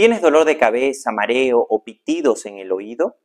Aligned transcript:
¿Tienes 0.00 0.22
dolor 0.22 0.46
de 0.46 0.56
cabeza, 0.56 1.12
mareo 1.12 1.66
o 1.68 1.84
pitidos 1.84 2.46
en 2.46 2.56
el 2.56 2.72
oído? 2.72 3.18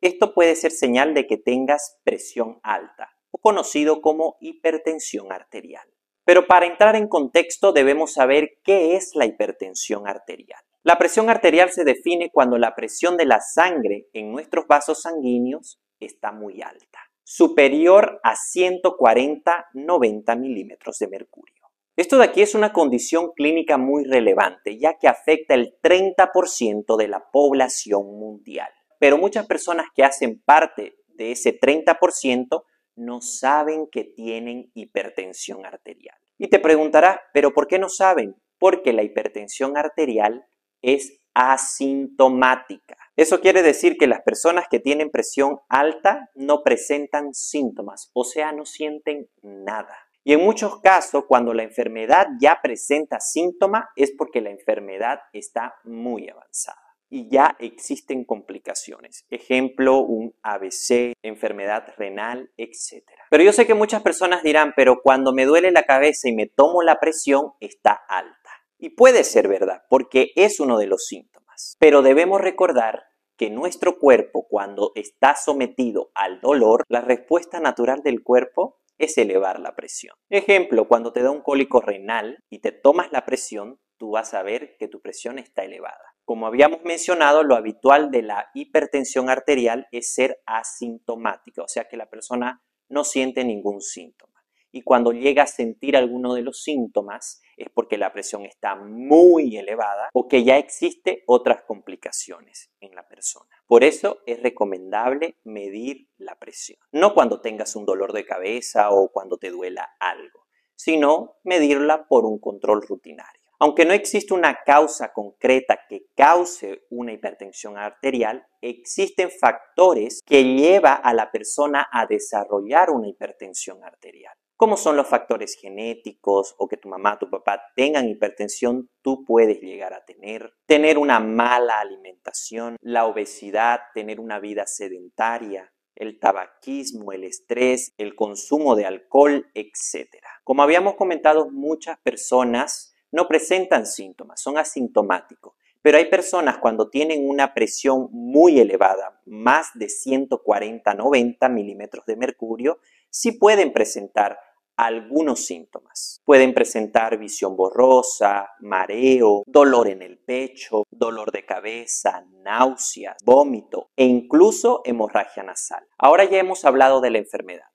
Esto 0.00 0.32
puede 0.32 0.56
ser 0.56 0.70
señal 0.70 1.12
de 1.12 1.26
que 1.26 1.36
tengas 1.36 1.98
presión 2.04 2.58
alta, 2.62 3.10
o 3.32 3.36
conocido 3.36 4.00
como 4.00 4.38
hipertensión 4.40 5.30
arterial. 5.30 5.86
Pero 6.24 6.46
para 6.46 6.64
entrar 6.64 6.96
en 6.96 7.06
contexto 7.06 7.72
debemos 7.72 8.14
saber 8.14 8.52
qué 8.64 8.96
es 8.96 9.10
la 9.14 9.26
hipertensión 9.26 10.08
arterial. 10.08 10.62
La 10.82 10.96
presión 10.96 11.28
arterial 11.28 11.70
se 11.70 11.84
define 11.84 12.30
cuando 12.32 12.56
la 12.56 12.74
presión 12.74 13.18
de 13.18 13.26
la 13.26 13.42
sangre 13.42 14.08
en 14.14 14.32
nuestros 14.32 14.66
vasos 14.66 15.02
sanguíneos 15.02 15.82
está 16.00 16.32
muy 16.32 16.62
alta, 16.62 17.00
superior 17.24 18.20
a 18.22 18.36
140-90 18.36 20.38
milímetros 20.38 20.98
de 20.98 21.08
mercurio. 21.08 21.51
Esto 21.94 22.16
de 22.16 22.24
aquí 22.24 22.40
es 22.40 22.54
una 22.54 22.72
condición 22.72 23.32
clínica 23.36 23.76
muy 23.76 24.04
relevante, 24.04 24.78
ya 24.78 24.98
que 24.98 25.08
afecta 25.08 25.54
el 25.54 25.76
30% 25.82 26.96
de 26.96 27.08
la 27.08 27.30
población 27.30 28.18
mundial. 28.18 28.70
Pero 28.98 29.18
muchas 29.18 29.46
personas 29.46 29.86
que 29.94 30.04
hacen 30.04 30.40
parte 30.42 30.94
de 31.08 31.32
ese 31.32 31.58
30% 31.58 32.64
no 32.96 33.20
saben 33.20 33.88
que 33.90 34.04
tienen 34.04 34.70
hipertensión 34.74 35.66
arterial. 35.66 36.16
Y 36.38 36.48
te 36.48 36.58
preguntarás, 36.58 37.18
¿pero 37.34 37.52
por 37.52 37.66
qué 37.66 37.78
no 37.78 37.88
saben? 37.88 38.36
Porque 38.58 38.92
la 38.92 39.02
hipertensión 39.02 39.76
arterial 39.76 40.46
es 40.80 41.20
asintomática. 41.34 42.96
Eso 43.16 43.40
quiere 43.40 43.62
decir 43.62 43.96
que 43.98 44.06
las 44.06 44.22
personas 44.22 44.66
que 44.70 44.80
tienen 44.80 45.10
presión 45.10 45.58
alta 45.68 46.30
no 46.34 46.62
presentan 46.62 47.34
síntomas, 47.34 48.10
o 48.14 48.24
sea, 48.24 48.52
no 48.52 48.64
sienten 48.64 49.28
nada. 49.42 49.96
Y 50.24 50.32
en 50.34 50.40
muchos 50.40 50.80
casos, 50.80 51.24
cuando 51.26 51.52
la 51.52 51.64
enfermedad 51.64 52.28
ya 52.40 52.60
presenta 52.62 53.18
síntomas, 53.18 53.86
es 53.96 54.12
porque 54.16 54.40
la 54.40 54.50
enfermedad 54.50 55.20
está 55.32 55.74
muy 55.84 56.28
avanzada 56.28 56.82
y 57.12 57.28
ya 57.28 57.56
existen 57.58 58.24
complicaciones. 58.24 59.26
Ejemplo, 59.28 59.98
un 59.98 60.34
ABC, 60.42 61.12
enfermedad 61.22 61.84
renal, 61.98 62.50
etc. 62.56 63.04
Pero 63.28 63.42
yo 63.44 63.52
sé 63.52 63.66
que 63.66 63.74
muchas 63.74 64.00
personas 64.00 64.42
dirán, 64.42 64.72
pero 64.74 65.02
cuando 65.02 65.34
me 65.34 65.44
duele 65.44 65.72
la 65.72 65.82
cabeza 65.82 66.30
y 66.30 66.34
me 66.34 66.46
tomo 66.46 66.82
la 66.82 67.00
presión, 67.00 67.52
está 67.60 67.92
alta. 68.08 68.50
Y 68.78 68.90
puede 68.90 69.24
ser 69.24 69.46
verdad, 69.46 69.82
porque 69.90 70.32
es 70.36 70.58
uno 70.58 70.78
de 70.78 70.86
los 70.86 71.04
síntomas. 71.04 71.76
Pero 71.78 72.00
debemos 72.00 72.40
recordar 72.40 73.04
que 73.36 73.50
nuestro 73.50 73.98
cuerpo, 73.98 74.46
cuando 74.48 74.92
está 74.94 75.36
sometido 75.36 76.12
al 76.14 76.40
dolor, 76.40 76.84
la 76.88 77.02
respuesta 77.02 77.60
natural 77.60 78.02
del 78.02 78.22
cuerpo 78.22 78.78
es 79.04 79.18
elevar 79.18 79.60
la 79.60 79.74
presión. 79.74 80.14
Ejemplo, 80.30 80.88
cuando 80.88 81.12
te 81.12 81.22
da 81.22 81.30
un 81.30 81.42
cólico 81.42 81.80
renal 81.80 82.38
y 82.50 82.60
te 82.60 82.72
tomas 82.72 83.10
la 83.12 83.24
presión, 83.24 83.80
tú 83.98 84.12
vas 84.12 84.34
a 84.34 84.42
ver 84.42 84.76
que 84.78 84.88
tu 84.88 85.00
presión 85.00 85.38
está 85.38 85.64
elevada. 85.64 86.14
Como 86.24 86.46
habíamos 86.46 86.82
mencionado, 86.84 87.42
lo 87.42 87.56
habitual 87.56 88.10
de 88.10 88.22
la 88.22 88.50
hipertensión 88.54 89.28
arterial 89.28 89.86
es 89.90 90.14
ser 90.14 90.40
asintomática, 90.46 91.62
o 91.62 91.68
sea 91.68 91.88
que 91.88 91.96
la 91.96 92.08
persona 92.08 92.62
no 92.88 93.04
siente 93.04 93.44
ningún 93.44 93.80
síntoma 93.80 94.31
y 94.72 94.82
cuando 94.82 95.12
llega 95.12 95.44
a 95.44 95.46
sentir 95.46 95.96
alguno 95.96 96.34
de 96.34 96.42
los 96.42 96.62
síntomas 96.62 97.42
es 97.56 97.68
porque 97.70 97.98
la 97.98 98.12
presión 98.12 98.44
está 98.46 98.74
muy 98.74 99.56
elevada 99.56 100.08
o 100.12 100.26
que 100.26 100.42
ya 100.42 100.56
existe 100.56 101.22
otras 101.26 101.62
complicaciones 101.62 102.72
en 102.80 102.94
la 102.94 103.06
persona. 103.06 103.54
Por 103.66 103.84
eso 103.84 104.20
es 104.26 104.42
recomendable 104.42 105.36
medir 105.44 106.08
la 106.16 106.36
presión. 106.36 106.78
No 106.90 107.14
cuando 107.14 107.40
tengas 107.40 107.76
un 107.76 107.84
dolor 107.84 108.12
de 108.12 108.24
cabeza 108.24 108.90
o 108.90 109.10
cuando 109.12 109.36
te 109.36 109.50
duela 109.50 109.90
algo, 110.00 110.46
sino 110.74 111.36
medirla 111.44 112.08
por 112.08 112.24
un 112.24 112.38
control 112.38 112.82
rutinario. 112.82 113.41
Aunque 113.62 113.84
no 113.84 113.92
existe 113.92 114.34
una 114.34 114.58
causa 114.66 115.12
concreta 115.12 115.78
que 115.88 116.06
cause 116.16 116.82
una 116.90 117.12
hipertensión 117.12 117.78
arterial, 117.78 118.44
existen 118.60 119.30
factores 119.30 120.20
que 120.26 120.42
llevan 120.42 120.98
a 121.00 121.14
la 121.14 121.30
persona 121.30 121.86
a 121.92 122.06
desarrollar 122.06 122.90
una 122.90 123.08
hipertensión 123.08 123.84
arterial 123.84 124.34
como 124.56 124.76
son 124.76 124.96
los 124.96 125.08
factores 125.08 125.56
genéticos 125.60 126.54
o 126.56 126.68
que 126.68 126.76
tu 126.76 126.88
mamá, 126.88 127.18
tu 127.18 127.28
papá 127.28 127.60
tengan 127.74 128.08
hipertensión, 128.08 128.88
tú 129.02 129.24
puedes 129.24 129.60
llegar 129.60 129.92
a 129.92 130.04
tener. 130.04 130.52
Tener 130.66 130.98
una 130.98 131.18
mala 131.18 131.80
alimentación, 131.80 132.76
la 132.80 133.06
obesidad, 133.06 133.80
tener 133.92 134.20
una 134.20 134.38
vida 134.38 134.64
sedentaria, 134.68 135.72
el 135.96 136.20
tabaquismo, 136.20 137.10
el 137.10 137.24
estrés, 137.24 137.92
el 137.98 138.14
consumo 138.14 138.76
de 138.76 138.86
alcohol, 138.86 139.50
etc. 139.54 140.08
Como 140.44 140.62
habíamos 140.62 140.94
comentado, 140.94 141.50
muchas 141.50 141.98
personas 142.04 142.91
no 143.12 143.28
presentan 143.28 143.86
síntomas, 143.86 144.40
son 144.40 144.58
asintomáticos. 144.58 145.54
Pero 145.82 145.98
hay 145.98 146.06
personas 146.06 146.58
cuando 146.58 146.88
tienen 146.88 147.28
una 147.28 147.54
presión 147.54 148.08
muy 148.12 148.60
elevada, 148.60 149.20
más 149.26 149.70
de 149.74 149.86
140-90 149.86 151.50
milímetros 151.50 152.06
de 152.06 152.16
mercurio, 152.16 152.78
sí 153.10 153.32
pueden 153.32 153.72
presentar 153.72 154.38
algunos 154.76 155.44
síntomas. 155.44 156.20
Pueden 156.24 156.54
presentar 156.54 157.18
visión 157.18 157.56
borrosa, 157.56 158.50
mareo, 158.60 159.42
dolor 159.46 159.88
en 159.88 160.02
el 160.02 160.18
pecho, 160.18 160.84
dolor 160.90 161.30
de 161.32 161.44
cabeza, 161.44 162.24
náuseas, 162.42 163.16
vómito 163.24 163.90
e 163.96 164.04
incluso 164.04 164.82
hemorragia 164.84 165.42
nasal. 165.42 165.86
Ahora 165.98 166.24
ya 166.24 166.38
hemos 166.38 166.64
hablado 166.64 167.00
de 167.00 167.10
la 167.10 167.18
enfermedad. 167.18 167.66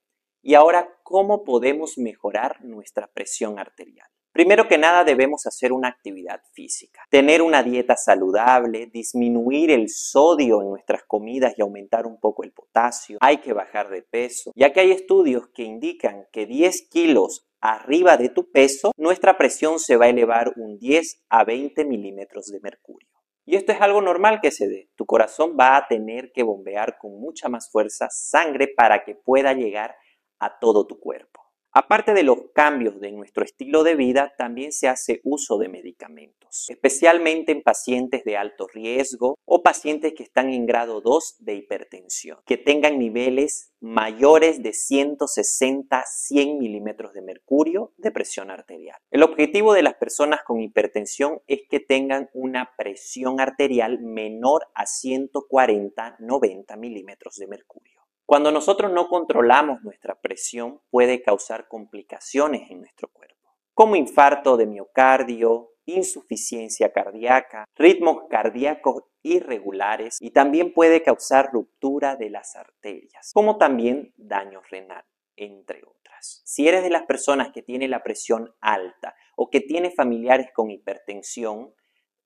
Y 0.42 0.56
ahora, 0.56 0.90
¿cómo 1.04 1.44
podemos 1.44 1.98
mejorar 1.98 2.64
nuestra 2.64 3.08
presión 3.08 3.60
arterial? 3.60 4.08
Primero 4.38 4.68
que 4.68 4.78
nada 4.78 5.04
debemos 5.04 5.48
hacer 5.48 5.74
una 5.74 5.88
actividad 5.88 6.44
física, 6.54 7.02
tener 7.10 7.42
una 7.42 7.64
dieta 7.64 7.96
saludable, 7.96 8.86
disminuir 8.86 9.72
el 9.72 9.90
sodio 9.90 10.62
en 10.62 10.70
nuestras 10.70 11.02
comidas 11.06 11.56
y 11.58 11.64
aumentar 11.64 12.06
un 12.06 12.20
poco 12.20 12.44
el 12.44 12.52
potasio. 12.52 13.18
Hay 13.20 13.38
que 13.38 13.54
bajar 13.54 13.90
de 13.90 14.04
peso, 14.04 14.52
ya 14.56 14.72
que 14.72 14.82
hay 14.82 14.92
estudios 14.92 15.48
que 15.56 15.64
indican 15.64 16.28
que 16.32 16.46
10 16.46 16.88
kilos 16.92 17.48
arriba 17.62 18.16
de 18.18 18.30
tu 18.30 18.52
peso, 18.52 18.92
nuestra 18.96 19.40
presión 19.40 19.80
se 19.80 19.98
va 19.98 20.06
a 20.06 20.10
elevar 20.10 20.54
un 20.56 20.78
10 20.78 21.26
a 21.30 21.44
20 21.44 21.84
milímetros 21.86 22.46
de 22.52 22.60
mercurio. 22.60 23.10
Y 23.44 23.56
esto 23.56 23.72
es 23.72 23.82
algo 23.82 24.04
normal 24.04 24.40
que 24.40 24.52
se 24.52 24.68
dé. 24.68 24.92
Tu 24.96 25.08
corazón 25.08 25.58
va 25.60 25.78
a 25.78 25.88
tener 25.88 26.32
que 26.32 26.44
bombear 26.44 27.00
con 27.00 27.20
mucha 27.20 27.50
más 27.50 27.72
fuerza 27.72 28.08
sangre 28.12 28.68
para 28.68 29.04
que 29.04 29.16
pueda 29.16 29.54
llegar 29.54 29.96
a 30.38 30.60
todo 30.60 30.86
tu 30.86 31.00
cuerpo. 31.00 31.47
Aparte 31.80 32.16
de 32.16 32.24
los 32.24 32.40
cambios 32.56 33.00
de 33.00 33.12
nuestro 33.12 33.44
estilo 33.44 33.84
de 33.84 33.94
vida, 33.94 34.34
también 34.36 34.72
se 34.72 34.88
hace 34.88 35.22
uso 35.24 35.60
de 35.60 35.70
medicamentos, 35.70 36.66
especialmente 36.70 37.52
en 37.52 37.62
pacientes 37.62 38.24
de 38.24 38.36
alto 38.36 38.66
riesgo 38.66 39.38
o 39.46 39.62
pacientes 39.62 40.16
que 40.16 40.24
están 40.24 40.50
en 40.50 40.66
grado 40.66 41.02
2 41.02 41.36
de 41.38 41.54
hipertensión, 41.54 42.40
que 42.48 42.58
tengan 42.58 42.98
niveles 42.98 43.76
mayores 43.80 44.64
de 44.64 44.72
160-100 44.72 46.58
milímetros 46.58 47.14
de 47.14 47.22
mercurio 47.22 47.94
de 47.98 48.10
presión 48.10 48.50
arterial. 48.50 49.00
El 49.12 49.22
objetivo 49.22 49.76
de 49.76 49.84
las 49.84 49.94
personas 49.94 50.42
con 50.42 50.60
hipertensión 50.60 51.44
es 51.46 51.60
que 51.70 51.80
tengan 51.80 52.32
una 52.34 52.72
presión 52.76 53.40
arterial 53.40 54.00
menor 54.02 54.66
a 54.74 54.86
140-90 54.86 56.76
milímetros 56.76 57.36
de 57.36 57.46
mercurio. 57.46 57.97
Cuando 58.28 58.52
nosotros 58.52 58.92
no 58.92 59.08
controlamos 59.08 59.84
nuestra 59.84 60.20
presión 60.20 60.82
puede 60.90 61.22
causar 61.22 61.70
complicaciones 61.70 62.70
en 62.70 62.82
nuestro 62.82 63.08
cuerpo, 63.08 63.56
como 63.74 63.96
infarto 63.96 64.58
de 64.58 64.66
miocardio, 64.66 65.70
insuficiencia 65.86 66.92
cardíaca, 66.92 67.64
ritmos 67.78 68.28
cardíacos 68.30 69.06
irregulares 69.24 70.18
y 70.20 70.32
también 70.32 70.74
puede 70.74 71.04
causar 71.04 71.52
ruptura 71.54 72.18
de 72.18 72.30
las 72.30 72.58
arterias, 72.58 73.32
como 73.34 73.58
también 73.58 74.12
daño 74.18 74.62
renal, 74.70 75.06
entre 75.38 75.84
otras. 75.86 76.42
Si 76.44 76.68
eres 76.68 76.84
de 76.84 76.90
las 76.90 77.04
personas 77.04 77.54
que 77.54 77.62
tiene 77.62 77.88
la 77.88 78.04
presión 78.04 78.54
alta 78.60 79.16
o 79.38 79.50
que 79.50 79.62
tiene 79.62 79.90
familiares 79.90 80.50
con 80.54 80.70
hipertensión, 80.70 81.74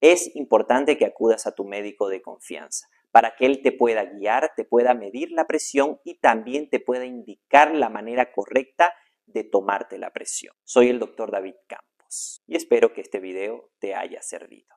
es 0.00 0.34
importante 0.34 0.98
que 0.98 1.06
acudas 1.06 1.46
a 1.46 1.54
tu 1.54 1.64
médico 1.64 2.08
de 2.08 2.22
confianza 2.22 2.88
para 3.12 3.36
que 3.36 3.46
Él 3.46 3.62
te 3.62 3.70
pueda 3.70 4.04
guiar, 4.04 4.52
te 4.56 4.64
pueda 4.64 4.94
medir 4.94 5.30
la 5.30 5.46
presión 5.46 6.00
y 6.04 6.18
también 6.18 6.68
te 6.68 6.80
pueda 6.80 7.04
indicar 7.04 7.74
la 7.74 7.88
manera 7.88 8.32
correcta 8.32 8.92
de 9.26 9.44
tomarte 9.44 9.98
la 9.98 10.10
presión. 10.10 10.54
Soy 10.64 10.88
el 10.88 10.98
doctor 10.98 11.30
David 11.30 11.54
Campos 11.68 12.42
y 12.46 12.56
espero 12.56 12.92
que 12.92 13.02
este 13.02 13.20
video 13.20 13.70
te 13.78 13.94
haya 13.94 14.20
servido. 14.22 14.74